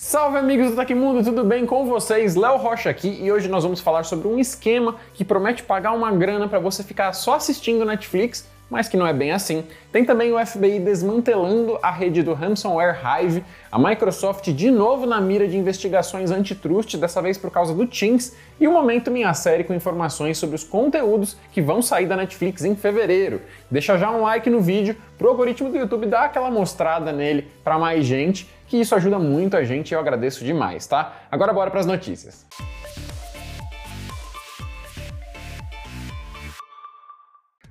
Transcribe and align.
Salve 0.00 0.38
amigos 0.38 0.70
do 0.70 0.76
Tecmundo, 0.76 1.24
tudo 1.24 1.42
bem 1.42 1.66
com 1.66 1.84
vocês? 1.84 2.36
Léo 2.36 2.56
Rocha 2.56 2.88
aqui 2.88 3.18
e 3.20 3.32
hoje 3.32 3.48
nós 3.48 3.64
vamos 3.64 3.80
falar 3.80 4.04
sobre 4.04 4.28
um 4.28 4.38
esquema 4.38 4.94
que 5.12 5.24
promete 5.24 5.64
pagar 5.64 5.90
uma 5.90 6.12
grana 6.12 6.46
para 6.46 6.60
você 6.60 6.84
ficar 6.84 7.12
só 7.12 7.34
assistindo 7.34 7.84
Netflix 7.84 8.46
mas 8.70 8.88
que 8.88 8.96
não 8.96 9.06
é 9.06 9.12
bem 9.12 9.32
assim. 9.32 9.64
Tem 9.90 10.04
também 10.04 10.32
o 10.32 10.46
FBI 10.46 10.78
desmantelando 10.80 11.78
a 11.82 11.90
rede 11.90 12.22
do 12.22 12.34
ransomware 12.34 12.98
Hive, 12.98 13.44
a 13.70 13.78
Microsoft 13.78 14.50
de 14.52 14.70
novo 14.70 15.06
na 15.06 15.20
mira 15.20 15.48
de 15.48 15.56
investigações 15.56 16.30
antitrust, 16.30 16.96
dessa 16.96 17.22
vez 17.22 17.38
por 17.38 17.50
causa 17.50 17.74
do 17.74 17.86
Teams, 17.86 18.36
e 18.60 18.68
o 18.68 18.72
Momento 18.72 19.10
Minha 19.10 19.32
Série 19.32 19.64
com 19.64 19.72
informações 19.72 20.36
sobre 20.36 20.56
os 20.56 20.64
conteúdos 20.64 21.36
que 21.52 21.62
vão 21.62 21.80
sair 21.80 22.06
da 22.06 22.16
Netflix 22.16 22.64
em 22.64 22.76
fevereiro. 22.76 23.40
Deixa 23.70 23.96
já 23.96 24.10
um 24.10 24.22
like 24.22 24.50
no 24.50 24.60
vídeo 24.60 24.96
pro 25.16 25.28
algoritmo 25.28 25.70
do 25.70 25.78
YouTube 25.78 26.06
dar 26.06 26.24
aquela 26.24 26.50
mostrada 26.50 27.12
nele 27.12 27.48
para 27.64 27.78
mais 27.78 28.04
gente, 28.04 28.48
que 28.68 28.76
isso 28.76 28.94
ajuda 28.94 29.18
muito 29.18 29.56
a 29.56 29.64
gente 29.64 29.90
e 29.90 29.94
eu 29.94 30.00
agradeço 30.00 30.44
demais, 30.44 30.86
tá? 30.86 31.14
Agora 31.30 31.52
bora 31.52 31.70
para 31.70 31.80
as 31.80 31.86
notícias. 31.86 32.46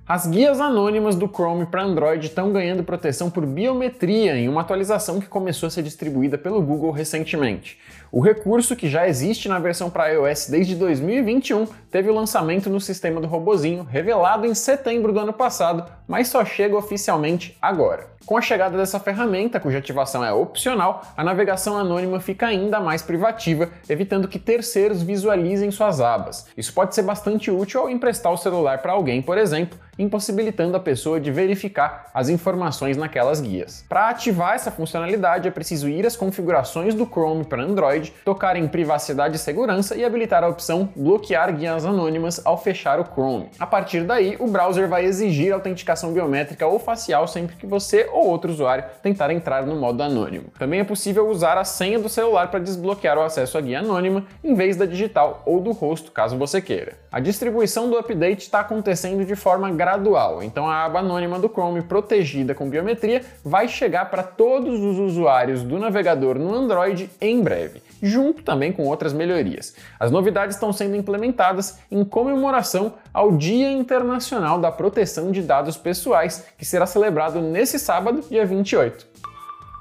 As 0.10 0.26
guias 0.26 0.62
anônimas 0.62 1.18
do 1.18 1.28
Chrome 1.28 1.66
para 1.66 1.84
Android 1.84 2.28
estão 2.28 2.54
ganhando 2.54 2.82
proteção 2.82 3.30
por 3.30 3.46
biometria 3.46 4.38
em 4.38 4.48
uma 4.48 4.62
atualização 4.62 5.20
que 5.20 5.28
começou 5.28 5.68
a 5.68 5.70
ser 5.70 5.84
distribuída 5.84 6.38
pelo 6.38 6.62
Google 6.62 6.92
recentemente. 6.92 7.78
O 8.10 8.22
recurso, 8.22 8.74
que 8.74 8.90
já 8.90 9.06
existe 9.06 9.50
na 9.50 9.60
versão 9.60 9.90
para 9.90 10.08
iOS 10.08 10.48
desde 10.48 10.76
2021, 10.76 11.68
teve 11.92 12.10
o 12.10 12.16
lançamento 12.16 12.70
no 12.70 12.80
sistema 12.80 13.20
do 13.20 13.28
robozinho, 13.28 13.84
revelado 13.84 14.46
em 14.46 14.56
setembro 14.56 15.12
do 15.12 15.20
ano 15.20 15.34
passado, 15.34 15.84
mas 16.08 16.30
só 16.30 16.46
chega 16.46 16.78
oficialmente 16.78 17.58
agora. 17.62 18.17
Com 18.28 18.36
a 18.36 18.42
chegada 18.42 18.78
dessa 18.78 19.00
ferramenta, 19.00 19.58
cuja 19.58 19.78
ativação 19.78 20.22
é 20.22 20.34
opcional, 20.34 21.02
a 21.16 21.24
navegação 21.24 21.78
anônima 21.78 22.20
fica 22.20 22.46
ainda 22.46 22.78
mais 22.78 23.02
privativa, 23.02 23.70
evitando 23.88 24.28
que 24.28 24.38
terceiros 24.38 25.02
visualizem 25.02 25.72
suas 25.72 26.02
abas. 26.02 26.46
Isso 26.58 26.74
pode 26.74 26.94
ser 26.94 27.04
bastante 27.04 27.50
útil 27.50 27.80
ao 27.80 27.90
emprestar 27.90 28.34
o 28.34 28.38
celular 28.38 28.80
para 28.80 28.92
alguém, 28.92 29.22
por 29.22 29.38
exemplo, 29.38 29.80
impossibilitando 29.98 30.78
a 30.78 30.80
pessoa 30.80 31.20
de 31.20 31.32
verificar 31.32 32.10
as 32.14 32.30
informações 32.30 32.98
naquelas 32.98 33.42
guias. 33.42 33.84
Para 33.90 34.10
ativar 34.10 34.54
essa 34.54 34.72
funcionalidade, 34.72 35.48
é 35.48 35.52
preciso 35.52 35.90
ir 35.90 36.06
às 36.06 36.16
configurações 36.16 36.94
do 36.94 37.06
Chrome 37.06 37.44
para 37.44 37.64
Android, 37.64 38.14
tocar 38.24 38.56
em 38.56 38.68
privacidade 38.68 39.38
e 39.38 39.40
segurança 39.40 39.96
e 39.96 40.06
habilitar 40.06 40.44
a 40.44 40.48
opção 40.48 40.90
bloquear 40.96 41.56
guias 41.56 41.86
anônimas 41.86 42.42
ao 42.46 42.58
fechar 42.58 43.00
o 43.00 43.06
Chrome. 43.06 43.50
A 43.60 43.66
partir 43.66 44.04
daí, 44.04 44.36
o 44.40 44.48
browser 44.48 44.88
vai 44.88 45.06
exigir 45.06 45.54
autenticação 45.54 46.12
biométrica 46.12 46.68
ou 46.68 46.78
facial 46.78 47.28
sempre 47.28 47.56
que 47.56 47.66
você 47.66 48.08
ou 48.18 48.28
outro 48.28 48.52
usuário 48.52 48.84
tentar 49.02 49.32
entrar 49.32 49.66
no 49.66 49.76
modo 49.76 50.02
anônimo. 50.02 50.46
Também 50.58 50.80
é 50.80 50.84
possível 50.84 51.28
usar 51.30 51.58
a 51.58 51.64
senha 51.64 52.00
do 52.00 52.10
celular 52.10 52.50
para 52.50 52.60
desbloquear 52.60 53.18
o 53.18 53.22
acesso 53.22 53.58
à 53.58 53.62
guia 53.62 53.80
anônima 53.80 54.26
em 54.44 54.54
vez 54.54 54.76
da 54.76 54.86
digital 54.86 55.44
ou 55.46 55.60
do 55.60 55.72
rosto, 55.72 56.12
caso 56.12 56.38
você 56.38 56.62
queira. 56.62 56.94
A 57.12 57.20
distribuição 57.20 57.90
do 57.90 57.98
update 57.98 58.42
está 58.42 58.60
acontecendo 58.60 59.26
de 59.26 59.36
forma 59.36 59.70
gradual, 59.72 60.44
então 60.44 60.68
a 60.68 60.84
aba 60.84 61.00
anônima 61.00 61.40
do 61.40 61.50
Chrome 61.50 61.82
protegida 61.82 62.54
com 62.54 62.70
biometria 62.70 63.22
vai 63.44 63.68
chegar 63.68 64.10
para 64.10 64.24
todos 64.24 64.80
os 64.80 64.98
usuários 65.00 65.64
do 65.64 65.80
navegador 65.80 66.38
no 66.38 66.54
Android 66.54 67.10
em 67.22 67.42
breve, 67.42 67.82
junto 68.02 68.44
também 68.44 68.72
com 68.72 68.84
outras 68.84 69.14
melhorias. 69.14 69.76
As 70.00 70.12
novidades 70.12 70.56
estão 70.56 70.72
sendo 70.74 70.96
implementadas 70.96 71.80
em 71.90 72.04
comemoração 72.04 72.94
ao 73.14 73.36
Dia 73.36 73.72
Internacional 73.72 74.60
da 74.60 74.72
Proteção 74.72 75.32
de 75.32 75.42
Dados 75.42 75.78
Pessoais, 75.78 76.46
que 76.58 76.66
será 76.66 76.86
celebrado 76.86 77.42
nesse 77.42 77.80
sábado 77.80 78.24
dia 78.30 78.46
28. 78.46 79.08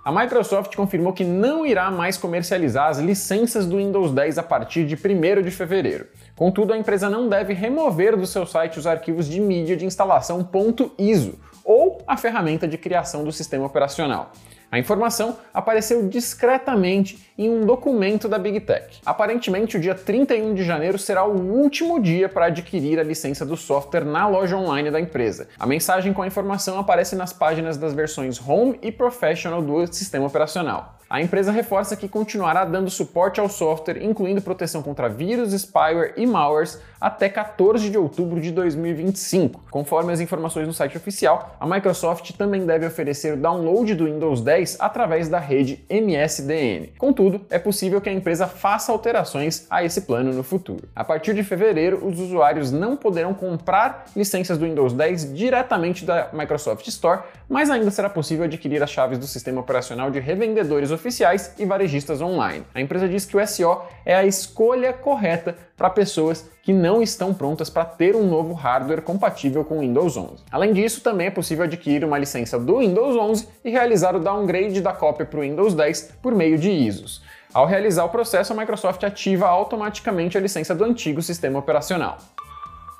A 0.06 0.12
Microsoft 0.12 0.77
confirmou 0.77 1.12
que 1.12 1.25
não 1.25 1.67
irá 1.67 1.91
mais 1.91 2.17
comercializar 2.17 2.91
as 2.91 2.98
licenças 2.98 3.67
do 3.67 3.78
Windows 3.78 4.12
10 4.12 4.39
a 4.39 4.42
partir 4.45 4.86
de 4.86 4.95
1 4.95 5.42
de 5.42 5.51
fevereiro. 5.51 6.06
Contudo, 6.36 6.73
a 6.73 6.78
empresa 6.78 7.11
não 7.11 7.28
deve 7.28 7.53
remover 7.53 8.17
do 8.17 8.25
seu 8.25 8.47
site 8.47 8.78
os 8.78 8.86
arquivos 8.86 9.27
de 9.27 9.41
mídia 9.41 9.77
de 9.77 9.84
instalação 9.84 10.48
.iso 10.96 11.40
ou 11.64 12.01
a 12.07 12.17
ferramenta 12.17 12.69
de 12.69 12.79
criação 12.79 13.24
do 13.24 13.33
sistema 13.33 13.67
operacional. 13.67 14.30
A 14.70 14.78
informação 14.78 15.38
apareceu 15.54 16.08
discretamente 16.08 17.32
em 17.38 17.48
um 17.48 17.64
documento 17.64 18.28
da 18.28 18.38
Big 18.38 18.60
Tech. 18.60 19.00
Aparentemente, 19.06 19.77
o 19.77 19.80
dia 19.80 19.94
31 19.94 20.54
de 20.54 20.64
janeiro 20.64 20.98
será 20.98 21.24
o 21.24 21.38
último 21.38 22.00
dia 22.00 22.28
para 22.28 22.46
adquirir 22.46 22.98
a 22.98 23.04
licença 23.04 23.46
do 23.46 23.56
software 23.56 24.04
na 24.04 24.27
loja 24.27 24.56
online 24.56 24.90
da 24.90 25.00
empresa. 25.00 25.48
A 25.58 25.66
mensagem 25.66 26.12
com 26.12 26.22
a 26.22 26.27
informação 26.27 26.78
aparece 26.78 27.14
nas 27.14 27.32
páginas 27.32 27.77
das 27.77 27.94
versões 27.94 28.40
Home 28.40 28.78
e 28.82 28.90
Professional 28.90 29.62
do 29.62 29.86
sistema 29.92 30.27
operacional. 30.27 30.95
A 31.08 31.20
empresa 31.20 31.52
reforça 31.52 31.94
que 31.94 32.08
continuará 32.08 32.64
dando 32.64 32.90
suporte 32.90 33.39
ao 33.39 33.48
software, 33.48 34.02
incluindo 34.02 34.42
proteção 34.42 34.83
contra 34.83 35.08
vírus, 35.08 35.52
spyware 35.52 36.12
e 36.17 36.27
malwares, 36.27 36.80
até 37.00 37.28
14 37.28 37.89
de 37.90 37.96
outubro 37.96 38.40
de 38.40 38.50
2025. 38.50 39.66
Conforme 39.70 40.12
as 40.12 40.18
informações 40.18 40.66
no 40.66 40.74
site 40.74 40.96
oficial, 40.96 41.55
a 41.61 41.66
Microsoft 41.66 42.33
também 42.33 42.66
deve 42.66 42.86
oferecer 42.86 43.34
o 43.34 43.36
download 43.36 43.95
do 43.95 44.06
Windows 44.06 44.40
10 44.40 44.78
através 44.80 45.28
da 45.28 45.39
rede 45.39 45.84
MSDN. 45.89 46.89
Contudo, 46.98 47.42
é 47.50 47.58
possível 47.58 48.00
que 48.00 48.08
a 48.08 48.12
empresa 48.12 48.48
faça 48.48 48.90
alterações 48.90 49.64
a 49.70 49.84
esse 49.84 50.00
plano 50.00 50.33
no 50.33 50.42
futuro. 50.42 50.89
A 50.96 51.05
partir 51.05 51.34
de 51.34 51.45
fevereiro, 51.45 52.05
os 52.05 52.18
usuários 52.18 52.72
não 52.72 52.96
poderão 52.96 53.33
comprar 53.33 54.06
licenças 54.16 54.58
do 54.58 54.64
Windows 54.64 54.92
10 54.92 55.34
diretamente 55.34 56.05
da 56.05 56.30
Microsoft 56.33 56.89
Store, 56.89 57.22
mas 57.48 57.70
ainda 57.70 57.92
será 57.92 58.11
possível 58.11 58.45
adquirir 58.45 58.83
as 58.83 58.90
chaves 58.90 59.18
do 59.18 59.27
sistema 59.27 59.61
operacional 59.61 60.11
de 60.11 60.18
revendedores 60.18 60.90
oficiais 60.96 61.55
e 61.58 61.64
varejistas 61.64 62.20
online. 62.20 62.64
A 62.74 62.80
empresa 62.80 63.08
diz 63.08 63.24
que 63.24 63.36
o 63.36 63.46
SO 63.46 63.83
é 64.05 64.17
a 64.17 64.27
escolha 64.27 64.92
correta 64.92 65.57
para 65.77 65.89
pessoas 65.89 66.51
que 66.62 66.73
não 66.73 67.01
estão 67.01 67.33
prontas 67.33 67.70
para 67.70 67.84
ter 67.84 68.17
um 68.17 68.27
novo 68.27 68.52
hardware 68.52 69.02
compatível 69.02 69.64
com 69.64 69.77
o 69.77 69.80
Windows 69.80 70.17
11. 70.17 70.42
Além 70.51 70.73
disso, 70.73 71.01
também 71.01 71.29
é 71.29 71.30
possível 71.30 71.64
adquirir 71.64 72.05
uma 72.05 72.18
licença 72.18 72.58
do 72.58 72.79
Windows 72.79 73.14
11 73.17 73.48
e 73.64 73.70
realizar 73.70 74.17
o 74.17 74.20
downgrade 74.20 74.80
da 74.80 74.92
cópia 74.92 75.24
para 75.24 75.39
o 75.39 75.42
Windows 75.42 75.74
10 75.74 76.17
por 76.20 76.34
meio 76.34 76.58
de 76.58 76.70
ISOs. 76.70 77.23
Ao 77.55 77.67
realizar 77.67 78.05
o 78.05 78.08
processo, 78.08 78.52
a 78.52 78.57
Microsoft 78.57 79.02
ativa 79.05 79.46
automaticamente 79.46 80.36
a 80.36 80.40
licença 80.40 80.74
do 80.74 80.84
antigo 80.84 81.23
sistema 81.23 81.58
operacional. 81.58 82.18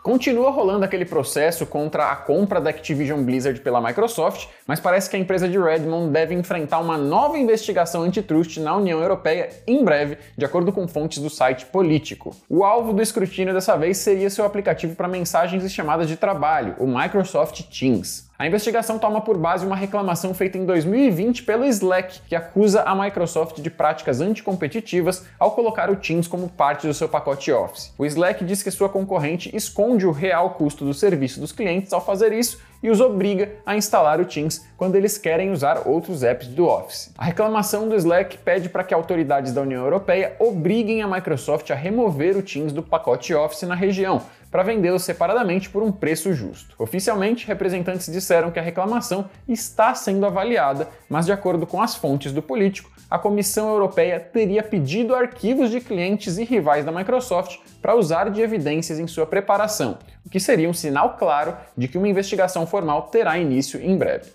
Continua 0.07 0.51
rolando 0.53 0.85
aquele 0.85 1.05
processo 1.05 1.67
contra 1.67 2.13
a 2.13 2.15
compra 2.15 2.61
da 2.61 2.71
Activision 2.71 3.25
Blizzard 3.25 3.59
pela 3.59 3.81
Microsoft, 3.81 4.47
mas 4.65 4.79
parece 4.79 5.11
que 5.11 5.17
a 5.17 5.19
empresa 5.19 5.49
de 5.49 5.59
Redmond 5.59 6.13
deve 6.13 6.33
enfrentar 6.33 6.79
uma 6.79 6.97
nova 6.97 7.37
investigação 7.37 8.03
antitrust 8.03 8.59
na 8.61 8.77
União 8.77 9.01
Europeia 9.01 9.51
em 9.67 9.85
breve, 9.85 10.17
de 10.39 10.45
acordo 10.45 10.71
com 10.71 10.87
fontes 10.87 11.21
do 11.21 11.29
site 11.29 11.67
Político. 11.67 12.37
O 12.49 12.63
alvo 12.63 12.93
do 12.93 13.03
escrutínio 13.03 13.53
dessa 13.53 13.77
vez 13.77 13.97
seria 13.97 14.31
seu 14.31 14.45
aplicativo 14.45 14.95
para 14.95 15.09
mensagens 15.09 15.65
e 15.65 15.69
chamadas 15.69 16.07
de 16.07 16.17
trabalho, 16.17 16.77
o 16.79 16.87
Microsoft 16.87 17.63
Teams. 17.63 18.26
A 18.39 18.47
investigação 18.47 18.99
toma 18.99 19.23
por 19.23 19.39
base 19.39 19.65
uma 19.65 19.75
reclamação 19.75 20.35
feita 20.35 20.59
em 20.59 20.67
2020 20.67 21.43
pelo 21.45 21.65
Slack, 21.65 22.21
que 22.29 22.37
acusa 22.37 22.83
a 22.83 22.95
Microsoft 22.95 23.63
de 23.63 23.71
práticas 23.71 24.21
anticompetitivas 24.21 25.25
ao 25.39 25.53
colocar 25.53 25.89
o 25.89 25.97
Teams 25.97 26.29
como 26.29 26.47
parte 26.51 26.87
do 26.87 26.93
seu 26.93 27.09
pacote 27.09 27.51
Office. 27.51 27.95
O 27.97 28.05
Slack 28.05 28.45
diz 28.45 28.63
que 28.63 28.71
sua 28.71 28.91
concorrente 28.91 29.55
esconde 29.57 30.07
o 30.07 30.13
real 30.13 30.51
custo 30.51 30.85
do 30.85 30.93
serviço 30.93 31.41
dos 31.41 31.51
clientes 31.51 31.95
ao 31.95 32.05
fazer 32.05 32.31
isso 32.31 32.61
e 32.83 32.91
os 32.91 33.01
obriga 33.01 33.53
a 33.65 33.75
instalar 33.75 34.21
o 34.21 34.27
Teams 34.27 34.67
quando 34.77 34.97
eles 34.97 35.17
querem 35.17 35.51
usar 35.51 35.89
outros 35.89 36.23
apps 36.23 36.49
do 36.49 36.67
Office. 36.67 37.11
A 37.17 37.25
reclamação 37.25 37.89
do 37.89 37.97
Slack 37.97 38.37
pede 38.37 38.69
para 38.69 38.85
que 38.85 38.93
autoridades 38.93 39.51
da 39.51 39.63
União 39.63 39.83
Europeia 39.83 40.37
obriguem 40.39 41.01
a 41.01 41.09
Microsoft 41.09 41.71
a 41.71 41.75
remover 41.75 42.37
o 42.37 42.43
Teams 42.43 42.73
do 42.73 42.83
pacote 42.83 43.35
Office 43.35 43.63
na 43.63 43.75
região, 43.75 44.21
para 44.57 44.63
vendê-los 44.63 45.03
separadamente 45.03 45.69
por 45.69 45.83
um 45.83 45.93
preço 45.93 46.33
justo. 46.33 46.75
Oficialmente, 46.79 47.47
representantes 47.47 48.11
disseram 48.11 48.51
que 48.51 48.59
a 48.59 48.63
reclamação 48.63 49.29
está 49.47 49.95
sendo 49.95 50.25
avaliada, 50.25 50.89
mas 51.11 51.27
de 51.27 51.33
acordo 51.33 51.67
com 51.67 51.83
as 51.83 51.95
fontes 51.95 52.33
do 52.33 52.41
político, 52.41 52.91
a 53.11 53.19
Comissão 53.19 53.69
Europeia 53.69 54.19
teria 54.19 54.63
pedido 54.63 55.15
arquivos 55.15 55.71
de 55.71 55.79
clientes 55.79 56.39
e 56.39 56.45
rivais 56.45 56.87
da 56.87 56.91
Microsoft 56.91 57.59
para 57.83 57.95
usar 57.95 58.31
de 58.31 58.41
evidências 58.41 58.99
em 58.99 59.07
sua 59.07 59.27
preparação, 59.27 59.99
o 60.25 60.31
que 60.31 60.41
seria 60.41 60.71
um 60.71 60.73
sinal 60.73 61.19
claro 61.19 61.55
de 61.77 61.87
que 61.87 61.99
uma 61.99 62.09
investigação 62.09 62.67
formal 62.67 63.09
terá 63.09 63.39
início 63.39 63.79
em 63.79 63.95
breve 63.95 64.31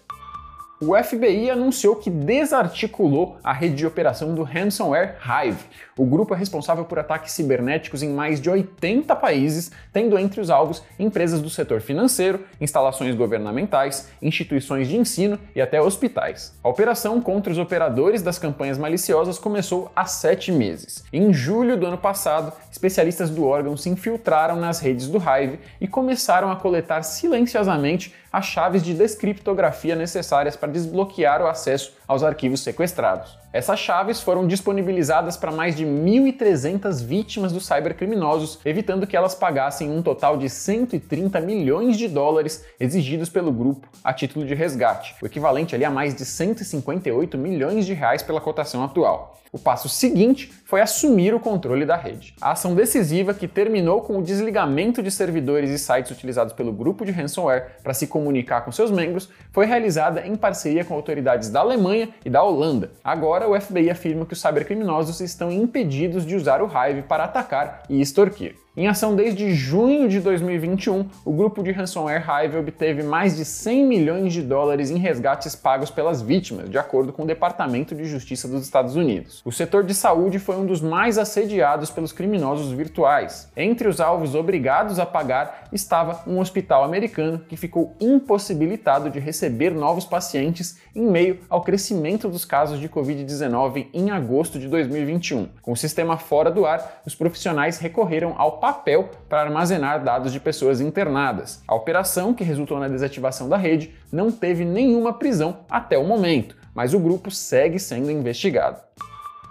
o 0.84 0.96
FBI 0.96 1.52
anunciou 1.52 1.96
que 1.96 2.10
desarticulou 2.10 3.38
a 3.44 3.54
rede 3.54 3.76
de 3.76 3.86
operação 3.86 4.34
do 4.34 4.42
ransomware 4.42 5.16
Hive. 5.24 5.64
O 5.96 6.04
grupo 6.04 6.34
é 6.34 6.38
responsável 6.38 6.84
por 6.86 6.98
ataques 6.98 7.34
cibernéticos 7.34 8.02
em 8.02 8.10
mais 8.10 8.42
de 8.42 8.50
80 8.50 9.16
países, 9.16 9.72
tendo 9.94 10.18
entre 10.18 10.42
os 10.42 10.50
alvos 10.50 10.82
empresas 10.98 11.40
do 11.40 11.52
setor 11.52 11.82
financeiro, 11.82 12.44
instalações 12.60 13.14
governamentais, 13.14 14.10
instituições 14.20 14.88
de 14.88 14.98
ensino 14.98 15.38
e 15.56 15.62
até 15.62 15.80
hospitais. 15.80 16.52
A 16.64 16.70
operação 16.70 17.22
contra 17.22 17.52
os 17.52 17.60
operadores 17.60 18.24
das 18.24 18.40
campanhas 18.40 18.80
maliciosas 18.80 19.38
começou 19.38 19.92
há 19.96 20.06
sete 20.06 20.52
meses. 20.52 21.04
Em 21.14 21.32
julho 21.32 21.78
do 21.78 21.86
ano 21.86 21.98
passado, 22.00 22.54
especialistas 22.72 23.30
do 23.30 23.46
órgão 23.46 23.78
se 23.78 23.88
infiltraram 23.88 24.56
nas 24.56 24.80
redes 24.80 25.08
do 25.08 25.20
Hive 25.20 25.60
e 25.80 25.88
começaram 25.88 26.52
a 26.52 26.56
coletar 26.56 27.04
silenciosamente 27.04 28.16
as 28.32 28.46
chaves 28.46 28.82
de 28.82 28.94
descriptografia 28.94 29.96
necessárias 29.96 30.56
para 30.56 30.72
desbloquear 30.72 31.42
o 31.42 31.48
acesso 31.48 31.94
aos 32.12 32.24
arquivos 32.24 32.60
sequestrados. 32.60 33.40
Essas 33.54 33.80
chaves 33.80 34.20
foram 34.20 34.46
disponibilizadas 34.46 35.38
para 35.38 35.50
mais 35.50 35.78
de 35.78 35.86
1.300 35.86 37.02
vítimas 37.06 37.54
dos 37.54 37.66
cybercriminosos, 37.66 38.60
evitando 38.66 39.08
que 39.08 39.16
elas 39.16 39.34
pagassem 39.34 39.90
um 39.90 40.02
total 40.02 40.36
de 40.36 40.50
130 40.50 41.40
milhões 41.40 41.98
de 41.98 42.10
dólares 42.10 42.66
exigidos 42.78 43.30
pelo 43.30 43.50
grupo 43.50 43.88
a 44.04 44.12
título 44.12 44.46
de 44.46 44.54
resgate, 44.54 45.16
o 45.22 45.26
equivalente 45.26 45.74
ali 45.74 45.86
a 45.86 45.90
mais 45.90 46.14
de 46.14 46.26
158 46.26 47.38
milhões 47.38 47.86
de 47.86 47.94
reais 47.94 48.22
pela 48.22 48.42
cotação 48.42 48.84
atual. 48.84 49.42
O 49.54 49.60
passo 49.60 49.90
seguinte 49.90 50.50
foi 50.64 50.80
assumir 50.80 51.34
o 51.34 51.40
controle 51.40 51.86
da 51.86 51.98
rede. 51.98 52.34
A 52.40 52.52
ação 52.52 52.74
decisiva, 52.74 53.34
que 53.34 53.50
terminou 53.50 54.02
com 54.02 54.18
o 54.18 54.24
desligamento 54.24 55.04
de 55.04 55.12
servidores 55.12 55.70
e 55.70 55.78
sites 55.78 56.10
utilizados 56.10 56.54
pelo 56.54 56.72
grupo 56.72 57.04
de 57.04 57.12
ransomware 57.12 57.76
para 57.84 57.94
se 57.94 58.08
comunicar 58.08 58.62
com 58.62 58.72
seus 58.72 58.90
membros, 58.90 59.28
foi 59.52 59.66
realizada 59.66 60.26
em 60.26 60.38
parceria 60.38 60.86
com 60.86 60.94
autoridades 60.94 61.50
da 61.50 61.60
Alemanha 61.60 62.01
e 62.24 62.30
da 62.30 62.44
Holanda. 62.44 62.92
Agora, 63.04 63.50
o 63.50 63.60
FBI 63.60 63.90
afirma 63.90 64.26
que 64.26 64.34
os 64.34 64.42
cybercriminosos 64.42 65.20
estão 65.20 65.52
impedidos 65.52 66.26
de 66.26 66.36
usar 66.36 66.62
o 66.62 66.68
Hive 66.68 67.04
para 67.04 67.26
atacar 67.26 67.84
e 67.90 68.02
extorquir. 68.02 68.56
Em 68.74 68.88
ação 68.88 69.18
desde 69.18 69.54
junho 69.54 70.08
de 70.08 70.22
2021, 70.22 71.06
o 71.26 71.34
grupo 71.34 71.62
de 71.62 71.74
ransomware 71.74 72.24
Hive 72.26 72.56
obteve 72.56 73.04
mais 73.04 73.36
de 73.36 73.44
100 73.44 73.86
milhões 73.86 74.32
de 74.32 74.42
dólares 74.42 74.90
em 74.90 74.98
resgates 74.98 75.58
pagos 75.58 75.92
pelas 75.92 76.22
vítimas, 76.22 76.70
de 76.70 76.78
acordo 76.78 77.12
com 77.12 77.24
o 77.24 77.26
Departamento 77.26 77.94
de 77.94 78.06
Justiça 78.06 78.48
dos 78.48 78.64
Estados 78.64 78.96
Unidos. 78.96 79.42
O 79.44 79.52
setor 79.52 79.84
de 79.84 79.94
saúde 79.94 80.40
foi 80.40 80.56
um 80.56 80.66
dos 80.66 80.80
mais 80.80 81.18
assediados 81.18 81.90
pelos 81.90 82.14
criminosos 82.14 82.72
virtuais. 82.72 83.52
Entre 83.58 83.90
os 83.90 84.00
alvos 84.00 84.36
obrigados 84.36 85.00
a 85.00 85.06
pagar 85.06 85.68
estava 85.74 86.24
um 86.26 86.40
hospital 86.40 86.86
americano 86.86 87.40
que 87.50 87.58
ficou 87.58 87.94
impossibilitado 88.00 89.10
de 89.10 89.20
receber 89.20 89.72
novos 89.74 90.06
pacientes 90.06 90.80
em 90.96 91.04
meio 91.04 91.40
ao 91.50 91.62
crescimento 91.62 92.30
dos 92.30 92.46
casos 92.46 92.80
de 92.80 92.88
Covid-19 92.88 93.88
em 93.94 94.12
agosto 94.12 94.58
de 94.58 94.70
2021. 94.70 95.50
Com 95.62 95.74
o 95.74 95.78
sistema 95.78 96.16
fora 96.16 96.50
do 96.50 96.66
ar, 96.66 97.02
os 97.06 97.14
profissionais 97.14 97.78
recorreram 97.78 98.34
ao 98.38 98.61
papel 98.62 99.10
para 99.28 99.42
armazenar 99.42 100.04
dados 100.04 100.32
de 100.32 100.40
pessoas 100.40 100.80
internadas. 100.80 101.64
A 101.68 101.74
operação, 101.74 102.34
que 102.34 102.44
resultou 102.44 102.80
na 102.80 102.88
desativação 102.88 103.50
da 103.50 103.58
rede, 103.58 103.94
não 104.12 104.32
teve 104.32 104.64
nenhuma 104.64 105.14
prisão 105.14 105.66
até 105.68 105.98
o 105.98 106.06
momento, 106.06 106.56
mas 106.74 106.94
o 106.94 107.00
grupo 107.00 107.32
segue 107.32 107.80
sendo 107.80 108.12
investigado. 108.12 108.80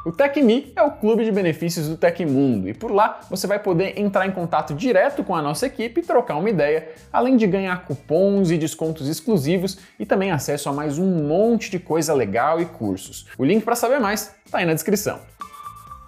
O 0.06 0.10
TecMe 0.10 0.72
é 0.74 0.82
o 0.82 0.92
clube 0.92 1.24
de 1.24 1.30
benefícios 1.30 1.86
do 1.86 1.96
Tecmundo 1.96 2.66
e 2.70 2.72
por 2.72 2.90
lá 2.90 3.20
você 3.28 3.46
vai 3.46 3.58
poder 3.58 4.00
entrar 4.00 4.26
em 4.26 4.30
contato 4.30 4.72
direto 4.72 5.22
com 5.22 5.34
a 5.34 5.42
nossa 5.42 5.66
equipe 5.66 6.00
e 6.00 6.02
trocar 6.02 6.36
uma 6.36 6.48
ideia, 6.48 6.88
além 7.12 7.36
de 7.36 7.46
ganhar 7.46 7.84
cupons 7.84 8.50
e 8.50 8.56
descontos 8.56 9.08
exclusivos 9.08 9.76
e 9.98 10.06
também 10.06 10.30
acesso 10.30 10.70
a 10.70 10.72
mais 10.72 10.98
um 10.98 11.26
monte 11.26 11.70
de 11.70 11.78
coisa 11.78 12.14
legal 12.14 12.62
e 12.62 12.64
cursos. 12.64 13.26
O 13.36 13.44
link 13.44 13.62
para 13.62 13.76
saber 13.76 13.98
mais 13.98 14.34
está 14.46 14.58
aí 14.58 14.64
na 14.64 14.72
descrição. 14.72 15.20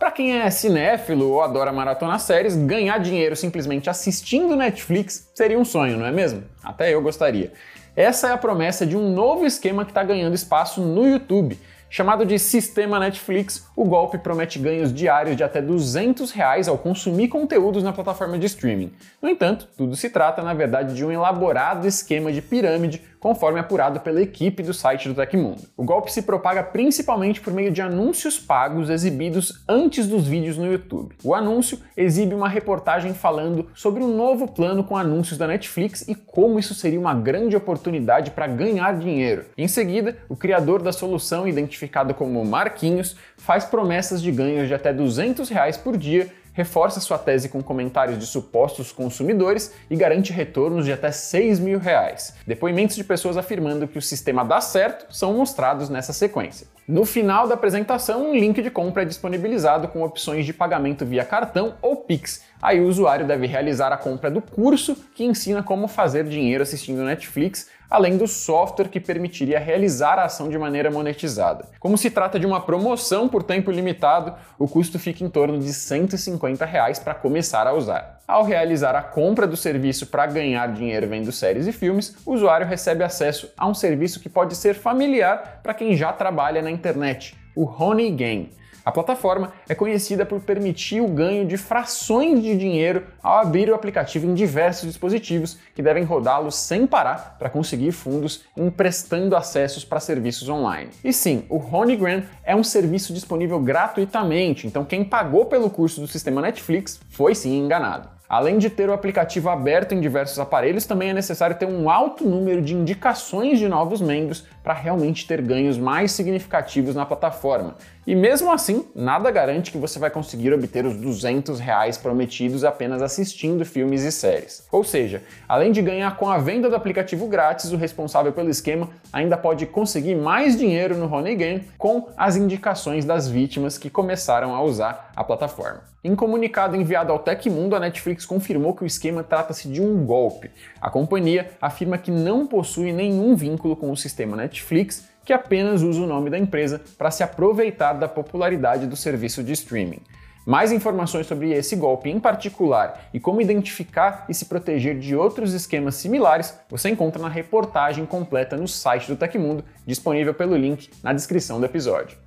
Para 0.02 0.10
quem 0.10 0.40
é 0.40 0.50
cinéfilo 0.50 1.30
ou 1.30 1.42
adora 1.42 1.72
maratonar 1.72 2.18
séries, 2.18 2.56
ganhar 2.56 2.98
dinheiro 2.98 3.36
simplesmente 3.36 3.88
assistindo 3.88 4.56
Netflix 4.56 5.30
seria 5.32 5.56
um 5.56 5.64
sonho, 5.64 5.96
não 5.96 6.04
é 6.04 6.10
mesmo? 6.10 6.42
Até 6.60 6.92
eu 6.92 7.00
gostaria. 7.00 7.52
Essa 7.94 8.30
é 8.30 8.32
a 8.32 8.36
promessa 8.36 8.84
de 8.84 8.96
um 8.96 9.12
novo 9.12 9.46
esquema 9.46 9.84
que 9.84 9.92
está 9.92 10.02
ganhando 10.02 10.34
espaço 10.34 10.80
no 10.80 11.06
YouTube. 11.06 11.56
Chamado 11.88 12.26
de 12.26 12.36
Sistema 12.36 12.98
Netflix, 12.98 13.68
o 13.76 13.84
golpe 13.84 14.18
promete 14.18 14.58
ganhos 14.58 14.92
diários 14.92 15.36
de 15.36 15.44
até 15.44 15.62
200 15.62 16.32
reais 16.32 16.66
ao 16.66 16.76
consumir 16.76 17.28
conteúdos 17.28 17.84
na 17.84 17.92
plataforma 17.92 18.36
de 18.36 18.46
streaming. 18.46 18.92
No 19.20 19.28
entanto, 19.28 19.68
tudo 19.76 19.94
se 19.94 20.10
trata, 20.10 20.42
na 20.42 20.52
verdade, 20.52 20.96
de 20.96 21.04
um 21.04 21.12
elaborado 21.12 21.86
esquema 21.86 22.32
de 22.32 22.42
pirâmide 22.42 23.00
conforme 23.22 23.60
apurado 23.60 24.00
pela 24.00 24.20
equipe 24.20 24.64
do 24.64 24.74
site 24.74 25.08
do 25.08 25.14
Tecmundo. 25.14 25.62
O 25.76 25.84
golpe 25.84 26.12
se 26.12 26.22
propaga 26.22 26.60
principalmente 26.60 27.40
por 27.40 27.52
meio 27.52 27.70
de 27.70 27.80
anúncios 27.80 28.36
pagos 28.36 28.90
exibidos 28.90 29.62
antes 29.68 30.08
dos 30.08 30.26
vídeos 30.26 30.58
no 30.58 30.66
YouTube. 30.66 31.14
O 31.22 31.32
anúncio 31.32 31.78
exibe 31.96 32.34
uma 32.34 32.48
reportagem 32.48 33.14
falando 33.14 33.68
sobre 33.76 34.02
um 34.02 34.16
novo 34.16 34.48
plano 34.48 34.82
com 34.82 34.96
anúncios 34.96 35.38
da 35.38 35.46
Netflix 35.46 36.02
e 36.08 36.16
como 36.16 36.58
isso 36.58 36.74
seria 36.74 36.98
uma 36.98 37.14
grande 37.14 37.54
oportunidade 37.54 38.32
para 38.32 38.48
ganhar 38.48 38.98
dinheiro. 38.98 39.44
Em 39.56 39.68
seguida, 39.68 40.16
o 40.28 40.34
criador 40.34 40.82
da 40.82 40.90
solução, 40.90 41.46
identificado 41.46 42.14
como 42.14 42.44
Marquinhos, 42.44 43.14
faz 43.36 43.64
promessas 43.64 44.20
de 44.20 44.32
ganhos 44.32 44.66
de 44.66 44.74
até 44.74 44.92
200 44.92 45.48
reais 45.48 45.76
por 45.76 45.96
dia 45.96 46.28
reforça 46.52 47.00
sua 47.00 47.18
tese 47.18 47.48
com 47.48 47.62
comentários 47.62 48.18
de 48.18 48.26
supostos 48.26 48.92
consumidores 48.92 49.72
e 49.90 49.96
garante 49.96 50.32
retornos 50.32 50.84
de 50.84 50.92
até 50.92 51.10
6 51.10 51.58
mil 51.58 51.78
reais. 51.78 52.34
Depoimentos 52.46 52.96
de 52.96 53.04
pessoas 53.04 53.36
afirmando 53.36 53.88
que 53.88 53.98
o 53.98 54.02
sistema 54.02 54.44
dá 54.44 54.60
certo 54.60 55.14
são 55.14 55.34
mostrados 55.34 55.88
nessa 55.88 56.12
sequência. 56.12 56.66
No 56.86 57.04
final 57.04 57.46
da 57.46 57.54
apresentação, 57.54 58.30
um 58.30 58.34
link 58.34 58.60
de 58.60 58.70
compra 58.70 59.02
é 59.02 59.06
disponibilizado 59.06 59.88
com 59.88 60.02
opções 60.02 60.44
de 60.44 60.52
pagamento 60.52 61.06
via 61.06 61.24
cartão 61.24 61.74
ou 61.80 61.96
Pix. 61.96 62.42
Aí 62.60 62.80
o 62.80 62.86
usuário 62.86 63.26
deve 63.26 63.46
realizar 63.46 63.92
a 63.92 63.96
compra 63.96 64.30
do 64.30 64.42
curso 64.42 64.96
que 65.14 65.24
ensina 65.24 65.62
como 65.62 65.86
fazer 65.86 66.24
dinheiro 66.24 66.62
assistindo 66.62 67.04
Netflix, 67.04 67.68
além 67.92 68.16
do 68.16 68.26
software 68.26 68.88
que 68.88 68.98
permitiria 68.98 69.58
realizar 69.58 70.18
a 70.18 70.24
ação 70.24 70.48
de 70.48 70.56
maneira 70.56 70.90
monetizada. 70.90 71.66
Como 71.78 71.98
se 71.98 72.10
trata 72.10 72.40
de 72.40 72.46
uma 72.46 72.58
promoção 72.58 73.28
por 73.28 73.42
tempo 73.42 73.70
limitado, 73.70 74.32
o 74.58 74.66
custo 74.66 74.98
fica 74.98 75.22
em 75.22 75.28
torno 75.28 75.58
de 75.58 75.66
R$ 75.66 75.72
150 75.74 76.66
para 77.04 77.14
começar 77.14 77.66
a 77.66 77.74
usar. 77.74 78.20
Ao 78.26 78.44
realizar 78.44 78.96
a 78.96 79.02
compra 79.02 79.46
do 79.46 79.58
serviço 79.58 80.06
para 80.06 80.24
ganhar 80.24 80.72
dinheiro 80.72 81.06
vendo 81.06 81.30
séries 81.30 81.66
e 81.66 81.72
filmes, 81.72 82.16
o 82.24 82.32
usuário 82.32 82.66
recebe 82.66 83.04
acesso 83.04 83.52
a 83.58 83.68
um 83.68 83.74
serviço 83.74 84.20
que 84.20 84.28
pode 84.30 84.56
ser 84.56 84.72
familiar 84.72 85.60
para 85.62 85.74
quem 85.74 85.94
já 85.94 86.14
trabalha 86.14 86.62
na 86.62 86.70
internet, 86.70 87.36
o 87.54 87.66
Honey 87.66 88.10
Game. 88.10 88.61
A 88.84 88.90
plataforma 88.90 89.52
é 89.68 89.74
conhecida 89.74 90.26
por 90.26 90.40
permitir 90.40 91.00
o 91.00 91.08
ganho 91.08 91.46
de 91.46 91.56
frações 91.56 92.42
de 92.42 92.56
dinheiro 92.56 93.04
ao 93.22 93.38
abrir 93.38 93.70
o 93.70 93.74
aplicativo 93.74 94.26
em 94.26 94.34
diversos 94.34 94.88
dispositivos 94.88 95.56
que 95.74 95.82
devem 95.82 96.02
rodá-lo 96.02 96.50
sem 96.50 96.86
parar 96.86 97.36
para 97.38 97.48
conseguir 97.48 97.92
fundos 97.92 98.44
emprestando 98.56 99.36
acessos 99.36 99.84
para 99.84 100.00
serviços 100.00 100.48
online. 100.48 100.90
E 101.04 101.12
sim, 101.12 101.44
o 101.48 101.58
Honeygram 101.58 102.24
é 102.42 102.56
um 102.56 102.64
serviço 102.64 103.12
disponível 103.12 103.60
gratuitamente, 103.60 104.66
então 104.66 104.84
quem 104.84 105.04
pagou 105.04 105.46
pelo 105.46 105.70
curso 105.70 106.00
do 106.00 106.08
sistema 106.08 106.40
Netflix 106.40 107.00
foi 107.08 107.34
sim 107.34 107.58
enganado. 107.58 108.08
Além 108.32 108.56
de 108.56 108.70
ter 108.70 108.88
o 108.88 108.94
aplicativo 108.94 109.50
aberto 109.50 109.92
em 109.92 110.00
diversos 110.00 110.38
aparelhos, 110.38 110.86
também 110.86 111.10
é 111.10 111.12
necessário 111.12 111.54
ter 111.54 111.66
um 111.66 111.90
alto 111.90 112.24
número 112.26 112.62
de 112.62 112.74
indicações 112.74 113.58
de 113.58 113.68
novos 113.68 114.00
membros 114.00 114.46
para 114.64 114.72
realmente 114.72 115.26
ter 115.26 115.42
ganhos 115.42 115.76
mais 115.76 116.12
significativos 116.12 116.94
na 116.94 117.04
plataforma. 117.04 117.74
E 118.06 118.14
mesmo 118.16 118.50
assim, 118.50 118.86
nada 118.96 119.30
garante 119.30 119.70
que 119.70 119.76
você 119.76 119.98
vai 119.98 120.08
conseguir 120.08 120.50
obter 120.52 120.86
os 120.86 120.96
200 120.96 121.60
reais 121.60 121.98
prometidos 121.98 122.64
apenas 122.64 123.02
assistindo 123.02 123.66
filmes 123.66 124.02
e 124.02 124.10
séries. 124.10 124.66
Ou 124.72 124.82
seja, 124.82 125.22
além 125.46 125.70
de 125.70 125.82
ganhar 125.82 126.16
com 126.16 126.28
a 126.28 126.38
venda 126.38 126.70
do 126.70 126.74
aplicativo 126.74 127.28
grátis, 127.28 127.70
o 127.70 127.76
responsável 127.76 128.32
pelo 128.32 128.48
esquema 128.48 128.88
ainda 129.12 129.36
pode 129.36 129.66
conseguir 129.66 130.14
mais 130.14 130.56
dinheiro 130.56 130.96
no 130.96 131.12
Honey 131.14 131.36
Game 131.36 131.64
com 131.76 132.08
as 132.16 132.34
indicações 132.34 133.04
das 133.04 133.28
vítimas 133.28 133.76
que 133.76 133.90
começaram 133.90 134.54
a 134.54 134.62
usar 134.62 135.11
a 135.14 135.22
plataforma. 135.24 135.84
Em 136.02 136.14
comunicado 136.14 136.76
enviado 136.76 137.12
ao 137.12 137.18
Tecmundo, 137.18 137.76
a 137.76 137.80
Netflix 137.80 138.26
confirmou 138.26 138.74
que 138.74 138.82
o 138.82 138.86
esquema 138.86 139.22
trata-se 139.22 139.68
de 139.68 139.80
um 139.80 140.04
golpe. 140.04 140.50
A 140.80 140.90
companhia 140.90 141.50
afirma 141.60 141.98
que 141.98 142.10
não 142.10 142.46
possui 142.46 142.92
nenhum 142.92 143.34
vínculo 143.34 143.76
com 143.76 143.90
o 143.90 143.96
sistema 143.96 144.36
Netflix, 144.36 145.08
que 145.24 145.32
apenas 145.32 145.82
usa 145.82 146.00
o 146.00 146.06
nome 146.06 146.30
da 146.30 146.38
empresa 146.38 146.80
para 146.98 147.10
se 147.10 147.22
aproveitar 147.22 147.92
da 147.92 148.08
popularidade 148.08 148.86
do 148.86 148.96
serviço 148.96 149.42
de 149.42 149.52
streaming. 149.52 150.00
Mais 150.44 150.72
informações 150.72 151.28
sobre 151.28 151.52
esse 151.52 151.76
golpe 151.76 152.10
em 152.10 152.18
particular 152.18 153.08
e 153.14 153.20
como 153.20 153.40
identificar 153.40 154.26
e 154.28 154.34
se 154.34 154.46
proteger 154.46 154.98
de 154.98 155.14
outros 155.14 155.52
esquemas 155.52 155.94
similares 155.94 156.58
você 156.68 156.88
encontra 156.88 157.22
na 157.22 157.28
reportagem 157.28 158.04
completa 158.04 158.56
no 158.56 158.66
site 158.66 159.06
do 159.06 159.16
Tecmundo, 159.16 159.64
disponível 159.86 160.34
pelo 160.34 160.56
link 160.56 160.90
na 161.00 161.12
descrição 161.12 161.60
do 161.60 161.66
episódio. 161.66 162.18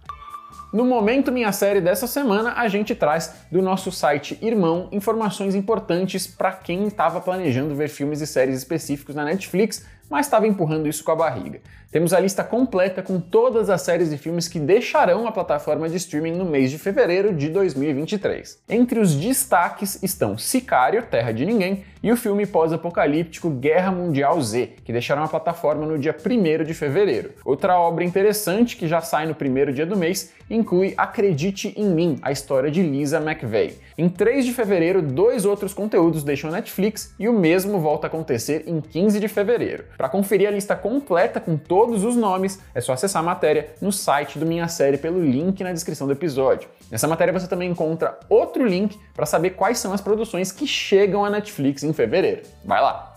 No 0.74 0.84
Momento 0.84 1.32
Minha 1.32 1.52
Série 1.52 1.80
dessa 1.80 2.08
semana, 2.08 2.54
a 2.58 2.68
gente 2.68 2.94
traz 2.94 3.34
do 3.52 3.62
nosso 3.62 3.92
site 3.92 4.38
Irmão 4.42 4.90
informações 4.92 5.56
importantes 5.56 6.28
para 6.28 6.52
quem 6.52 6.88
estava 6.88 7.22
planejando 7.22 7.76
ver 7.76 7.88
filmes 7.88 8.20
e 8.20 8.28
séries 8.28 8.58
específicos 8.58 9.16
na 9.16 9.24
Netflix, 9.24 9.86
mas 10.10 10.26
estava 10.26 10.48
empurrando 10.48 10.88
isso 10.88 11.04
com 11.04 11.12
a 11.12 11.16
barriga. 11.16 11.62
Temos 11.92 12.14
a 12.14 12.20
lista 12.20 12.44
completa 12.44 13.02
com 13.02 13.22
todas 13.22 13.70
as 13.70 13.82
séries 13.82 14.12
e 14.12 14.18
filmes 14.18 14.50
que 14.50 14.60
deixarão 14.60 15.26
a 15.26 15.32
plataforma 15.32 15.88
de 15.88 15.96
streaming 15.96 16.34
no 16.34 16.44
mês 16.44 16.70
de 16.70 16.78
fevereiro 16.78 17.34
de 17.34 17.48
2023. 17.48 18.64
Entre 18.68 19.00
os 19.00 19.16
destaques 19.16 20.04
estão 20.04 20.38
Sicário, 20.38 21.04
Terra 21.04 21.32
de 21.32 21.46
Ninguém, 21.46 21.86
e 22.04 22.12
o 22.12 22.18
filme 22.18 22.46
pós-apocalíptico 22.46 23.50
Guerra 23.50 23.92
Mundial 23.92 24.40
Z, 24.40 24.74
que 24.84 24.92
deixarão 24.92 25.24
a 25.24 25.28
plataforma 25.28 25.88
no 25.88 25.98
dia 25.98 26.16
1 26.16 26.64
de 26.64 26.74
fevereiro. 26.74 27.32
Outra 27.44 27.80
obra 27.80 28.04
interessante 28.04 28.78
que 28.78 28.88
já 28.88 29.02
sai 29.02 29.26
no 29.26 29.34
primeiro 29.34 29.74
dia 29.74 29.88
do 29.88 29.98
mês 29.98 30.32
inclui 30.48 30.94
Acredite 30.98 31.74
em 31.76 31.86
Mim, 31.86 32.20
a 32.22 32.32
história 32.32 32.70
de 32.70 32.84
Lisa 32.84 33.18
McVeigh. 33.18 33.80
Em 33.98 34.08
3 34.08 34.46
de 34.46 34.54
fevereiro, 34.54 35.02
dois 35.02 35.46
outros 35.46 35.74
conteúdos 35.74 36.24
deixam 36.24 36.52
Netflix 36.52 37.16
e 37.18 37.28
o 37.28 37.34
mesmo 37.34 37.80
volta 37.80 38.06
a 38.06 38.10
acontecer 38.10 38.66
em 38.68 38.80
15 38.80 39.20
de 39.20 39.28
fevereiro. 39.28 39.86
Para 39.98 40.10
conferir 40.10 40.48
a 40.48 40.52
lista 40.52 40.76
completa 40.76 41.40
com 41.40 41.58
todos 41.58 42.04
os 42.04 42.16
nomes, 42.16 42.60
é 42.74 42.82
só 42.82 42.94
acessar 42.94 43.22
a 43.22 43.26
matéria 43.26 43.74
no 43.82 43.92
site 43.92 44.38
do 44.38 44.46
Minha 44.46 44.68
Série 44.68 44.98
pelo 44.98 45.24
link 45.24 45.64
na 45.64 45.72
descrição 45.72 46.08
do 46.08 46.14
episódio. 46.14 46.70
Nessa 46.92 47.08
matéria 47.08 47.34
você 47.34 47.48
também 47.48 47.72
encontra 47.72 48.20
outro 48.30 48.66
link 48.66 49.00
para 49.14 49.26
saber 49.26 49.52
quais 49.52 49.78
são 49.78 49.94
as 49.94 50.02
produções 50.02 50.52
que 50.52 50.68
chegam 50.68 51.24
à 51.24 51.30
Netflix 51.30 51.84
em 51.84 51.94
fevereiro. 51.94 52.44
Vai 52.64 52.82
lá! 52.82 53.15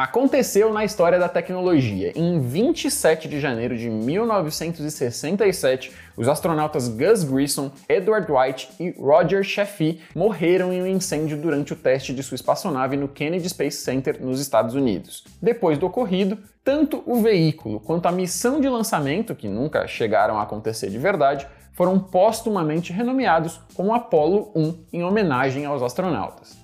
Aconteceu 0.00 0.72
na 0.72 0.82
história 0.82 1.18
da 1.18 1.28
tecnologia. 1.28 2.10
Em 2.16 2.40
27 2.40 3.28
de 3.28 3.38
janeiro 3.38 3.76
de 3.76 3.90
1967, 3.90 5.92
os 6.16 6.26
astronautas 6.26 6.88
Gus 6.88 7.22
Grissom, 7.22 7.70
Edward 7.86 8.32
White 8.32 8.70
e 8.80 8.94
Roger 8.98 9.42
Chaffee 9.42 10.00
morreram 10.16 10.72
em 10.72 10.80
um 10.80 10.86
incêndio 10.86 11.36
durante 11.36 11.74
o 11.74 11.76
teste 11.76 12.14
de 12.14 12.22
sua 12.22 12.36
espaçonave 12.36 12.96
no 12.96 13.08
Kennedy 13.08 13.46
Space 13.50 13.76
Center, 13.76 14.24
nos 14.24 14.40
Estados 14.40 14.74
Unidos. 14.74 15.22
Depois 15.42 15.76
do 15.76 15.84
ocorrido, 15.84 16.38
tanto 16.64 17.02
o 17.04 17.20
veículo 17.20 17.78
quanto 17.78 18.06
a 18.06 18.12
missão 18.12 18.58
de 18.58 18.70
lançamento, 18.70 19.34
que 19.34 19.48
nunca 19.48 19.86
chegaram 19.86 20.38
a 20.38 20.44
acontecer 20.44 20.88
de 20.88 20.96
verdade, 20.96 21.46
foram 21.74 21.98
postumamente 21.98 22.90
renomeados 22.90 23.60
como 23.74 23.92
Apollo 23.92 24.50
1 24.56 24.84
em 24.94 25.04
homenagem 25.04 25.66
aos 25.66 25.82
astronautas. 25.82 26.58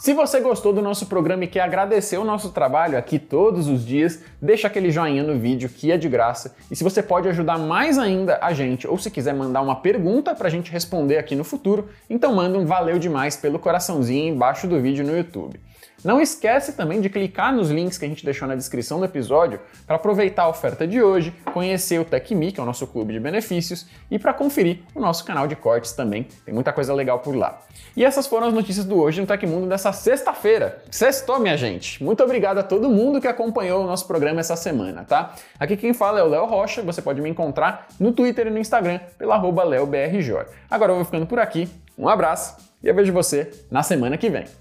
Se 0.00 0.14
você 0.14 0.40
gostou 0.40 0.72
do 0.72 0.80
nosso 0.80 1.04
programa 1.04 1.44
e 1.44 1.46
quer 1.46 1.60
agradecer 1.60 2.16
o 2.16 2.24
nosso 2.24 2.52
trabalho 2.52 2.96
aqui 2.96 3.18
todos 3.18 3.68
os 3.68 3.84
dias, 3.84 4.22
deixa 4.40 4.66
aquele 4.66 4.90
joinha 4.90 5.22
no 5.22 5.38
vídeo 5.38 5.68
que 5.68 5.92
é 5.92 5.98
de 5.98 6.08
graça. 6.08 6.56
E 6.70 6.74
se 6.74 6.82
você 6.82 7.02
pode 7.02 7.28
ajudar 7.28 7.58
mais 7.58 7.98
ainda 7.98 8.38
a 8.40 8.54
gente, 8.54 8.88
ou 8.88 8.96
se 8.96 9.10
quiser 9.10 9.34
mandar 9.34 9.60
uma 9.60 9.76
pergunta 9.76 10.34
para 10.34 10.48
a 10.48 10.50
gente 10.50 10.72
responder 10.72 11.18
aqui 11.18 11.36
no 11.36 11.44
futuro, 11.44 11.90
então 12.08 12.34
manda 12.34 12.56
um 12.56 12.64
valeu 12.64 12.98
demais 12.98 13.36
pelo 13.36 13.58
coraçãozinho 13.58 14.32
embaixo 14.32 14.66
do 14.66 14.80
vídeo 14.80 15.04
no 15.04 15.14
YouTube. 15.14 15.60
Não 16.02 16.20
esquece 16.20 16.72
também 16.72 17.00
de 17.00 17.10
clicar 17.10 17.54
nos 17.54 17.70
links 17.70 17.98
que 17.98 18.06
a 18.06 18.08
gente 18.08 18.24
deixou 18.24 18.48
na 18.48 18.54
descrição 18.54 18.98
do 18.98 19.04
episódio 19.04 19.60
para 19.86 19.96
aproveitar 19.96 20.44
a 20.44 20.48
oferta 20.48 20.86
de 20.86 21.02
hoje, 21.02 21.34
conhecer 21.52 22.00
o 22.00 22.04
TechMe, 22.04 22.52
que 22.52 22.58
é 22.58 22.62
o 22.62 22.66
nosso 22.66 22.86
clube 22.86 23.12
de 23.12 23.20
benefícios, 23.20 23.86
e 24.10 24.18
para 24.18 24.32
conferir 24.32 24.80
o 24.94 25.00
nosso 25.00 25.24
canal 25.24 25.46
de 25.46 25.54
cortes 25.54 25.92
também. 25.92 26.26
Tem 26.44 26.54
muita 26.54 26.72
coisa 26.72 26.94
legal 26.94 27.18
por 27.18 27.36
lá. 27.36 27.60
E 27.94 28.04
essas 28.04 28.26
foram 28.26 28.46
as 28.46 28.54
notícias 28.54 28.86
do 28.86 28.98
Hoje 28.98 29.20
no 29.20 29.26
Tecmundo 29.26 29.66
dessa 29.66 29.92
sexta-feira. 29.92 30.82
Sextou, 30.90 31.38
minha 31.38 31.56
gente! 31.56 32.02
Muito 32.02 32.22
obrigado 32.22 32.58
a 32.58 32.62
todo 32.62 32.88
mundo 32.88 33.20
que 33.20 33.28
acompanhou 33.28 33.84
o 33.84 33.86
nosso 33.86 34.06
programa 34.06 34.40
essa 34.40 34.56
semana, 34.56 35.04
tá? 35.04 35.34
Aqui 35.58 35.76
quem 35.76 35.92
fala 35.92 36.20
é 36.20 36.22
o 36.22 36.28
Léo 36.28 36.46
Rocha, 36.46 36.82
você 36.82 37.02
pode 37.02 37.20
me 37.20 37.28
encontrar 37.28 37.88
no 37.98 38.12
Twitter 38.12 38.46
e 38.46 38.50
no 38.50 38.58
Instagram 38.58 39.00
pela 39.18 39.36
LeoBRJ. 39.36 40.46
Agora 40.70 40.92
eu 40.92 40.96
vou 40.96 41.04
ficando 41.04 41.26
por 41.26 41.38
aqui, 41.38 41.68
um 41.98 42.08
abraço 42.08 42.56
e 42.82 42.88
eu 42.88 42.94
vejo 42.94 43.12
você 43.12 43.50
na 43.70 43.82
semana 43.82 44.16
que 44.16 44.30
vem. 44.30 44.59